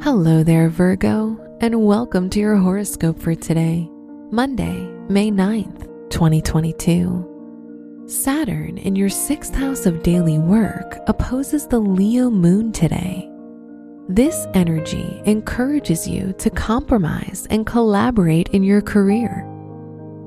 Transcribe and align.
Hello 0.00 0.44
there, 0.44 0.68
Virgo, 0.68 1.36
and 1.60 1.84
welcome 1.84 2.30
to 2.30 2.38
your 2.38 2.54
horoscope 2.54 3.18
for 3.18 3.34
today, 3.34 3.90
Monday, 4.30 4.88
May 5.08 5.28
9th, 5.28 5.88
2022. 6.10 8.04
Saturn 8.06 8.78
in 8.78 8.94
your 8.94 9.08
sixth 9.08 9.56
house 9.56 9.86
of 9.86 10.04
daily 10.04 10.38
work 10.38 11.00
opposes 11.08 11.66
the 11.66 11.80
Leo 11.80 12.30
moon 12.30 12.70
today. 12.70 13.28
This 14.08 14.46
energy 14.54 15.20
encourages 15.26 16.06
you 16.06 16.32
to 16.38 16.48
compromise 16.48 17.48
and 17.50 17.66
collaborate 17.66 18.50
in 18.50 18.62
your 18.62 18.80
career. 18.80 19.44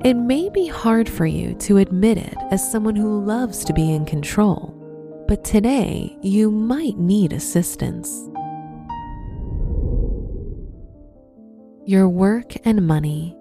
It 0.04 0.16
may 0.16 0.50
be 0.50 0.68
hard 0.68 1.08
for 1.08 1.26
you 1.26 1.56
to 1.60 1.78
admit 1.78 2.18
it 2.18 2.36
as 2.52 2.70
someone 2.70 2.98
who 2.98 3.24
loves 3.24 3.64
to 3.64 3.74
be 3.74 3.94
in 3.94 4.04
control, 4.06 4.76
but 5.30 5.46
today 5.46 6.18
you 6.22 6.52
might 6.52 6.98
need 6.98 7.32
assistance. 7.32 8.28
Your 11.86 12.08
work 12.08 12.54
and 12.64 12.86
money. 12.86 13.36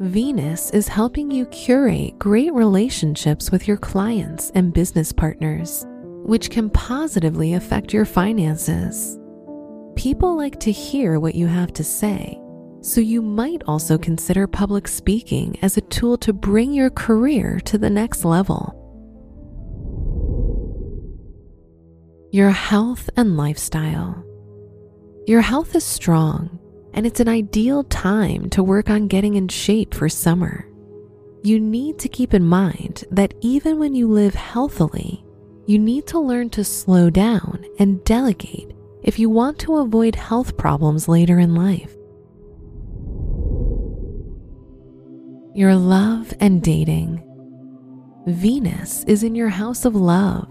Venus 0.00 0.70
is 0.70 0.88
helping 0.88 1.30
you 1.30 1.44
curate 1.46 2.18
great 2.18 2.52
relationships 2.54 3.50
with 3.50 3.68
your 3.68 3.76
clients 3.76 4.50
and 4.54 4.72
business 4.72 5.12
partners, 5.12 5.86
which 6.24 6.50
can 6.50 6.70
positively 6.70 7.54
affect 7.54 7.92
your 7.92 8.06
finances. 8.06 9.18
People 9.94 10.36
like 10.36 10.58
to 10.60 10.72
hear 10.72 11.20
what 11.20 11.34
you 11.34 11.46
have 11.46 11.72
to 11.74 11.84
say, 11.84 12.40
so 12.80 13.00
you 13.00 13.20
might 13.20 13.62
also 13.66 13.98
consider 13.98 14.46
public 14.46 14.88
speaking 14.88 15.58
as 15.60 15.76
a 15.76 15.82
tool 15.82 16.16
to 16.18 16.32
bring 16.32 16.72
your 16.72 16.90
career 16.90 17.60
to 17.66 17.76
the 17.76 17.90
next 17.90 18.24
level. 18.24 18.80
Your 22.32 22.50
health 22.50 23.10
and 23.16 23.36
lifestyle. 23.36 24.24
Your 25.26 25.42
health 25.42 25.76
is 25.76 25.84
strong 25.84 26.58
and 26.94 27.06
it's 27.06 27.20
an 27.20 27.28
ideal 27.28 27.84
time 27.84 28.48
to 28.50 28.62
work 28.62 28.88
on 28.88 29.08
getting 29.08 29.34
in 29.34 29.48
shape 29.48 29.92
for 29.92 30.08
summer. 30.08 30.66
You 31.42 31.60
need 31.60 31.98
to 31.98 32.08
keep 32.08 32.32
in 32.32 32.44
mind 32.44 33.04
that 33.10 33.34
even 33.40 33.78
when 33.78 33.94
you 33.94 34.08
live 34.08 34.34
healthily, 34.34 35.24
you 35.66 35.78
need 35.78 36.06
to 36.08 36.20
learn 36.20 36.50
to 36.50 36.64
slow 36.64 37.10
down 37.10 37.64
and 37.78 38.02
delegate 38.04 38.72
if 39.02 39.18
you 39.18 39.28
want 39.28 39.58
to 39.60 39.76
avoid 39.76 40.14
health 40.14 40.56
problems 40.56 41.08
later 41.08 41.38
in 41.38 41.54
life. 41.54 41.94
Your 45.54 45.74
love 45.74 46.32
and 46.40 46.62
dating. 46.62 47.22
Venus 48.26 49.04
is 49.04 49.22
in 49.22 49.34
your 49.34 49.50
house 49.50 49.84
of 49.84 49.94
love 49.94 50.48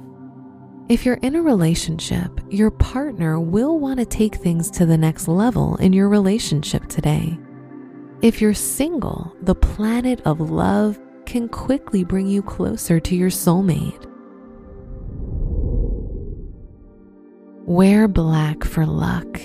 if 0.94 1.08
you're 1.08 1.16
in 1.24 1.36
a 1.36 1.42
relationship, 1.42 2.40
your 2.52 2.70
partner 2.70 3.40
will 3.40 3.80
want 3.80 3.98
to 3.98 4.06
take 4.06 4.36
things 4.36 4.70
to 4.70 4.86
the 4.86 4.96
next 4.96 5.28
level 5.28 5.76
in 5.78 5.92
your 5.92 6.08
relationship 6.08 6.86
today. 6.86 7.36
If 8.22 8.40
you're 8.40 8.54
single, 8.54 9.36
the 9.42 9.56
planet 9.56 10.22
of 10.24 10.52
love 10.52 11.00
can 11.26 11.50
quickly 11.50 12.04
bring 12.04 12.28
you 12.28 12.44
closer 12.44 13.00
to 13.00 13.16
your 13.16 13.32
soulmate. 13.32 14.06
Wear 17.66 18.08
black 18.08 18.64
for 18.64 18.86
luck. 18.86 19.42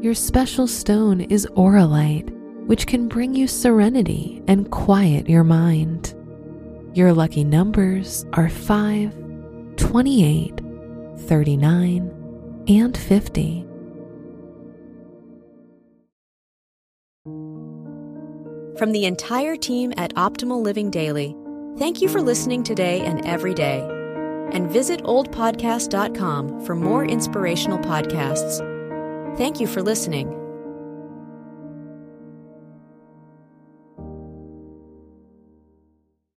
Your 0.00 0.14
special 0.14 0.68
stone 0.68 1.22
is 1.22 1.44
auralite, 1.56 2.30
which 2.68 2.86
can 2.86 3.08
bring 3.08 3.34
you 3.34 3.48
serenity 3.48 4.40
and 4.46 4.70
quiet 4.70 5.28
your 5.28 5.42
mind. 5.42 6.14
Your 6.94 7.12
lucky 7.12 7.42
numbers 7.42 8.24
are 8.34 8.48
5, 8.48 9.31
28, 9.76 10.60
39, 11.18 12.64
and 12.68 12.96
50. 12.96 13.66
From 18.78 18.92
the 18.92 19.04
entire 19.04 19.54
team 19.54 19.92
at 19.96 20.14
Optimal 20.14 20.60
Living 20.62 20.90
Daily, 20.90 21.36
thank 21.78 22.02
you 22.02 22.08
for 22.08 22.20
listening 22.20 22.64
today 22.64 23.00
and 23.02 23.24
every 23.24 23.54
day. 23.54 23.80
And 24.52 24.70
visit 24.70 25.02
oldpodcast.com 25.04 26.64
for 26.64 26.74
more 26.74 27.04
inspirational 27.04 27.78
podcasts. 27.78 28.58
Thank 29.36 29.60
you 29.60 29.66
for 29.66 29.82
listening. 29.82 30.41